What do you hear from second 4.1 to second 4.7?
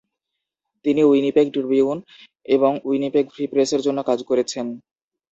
করেছেন।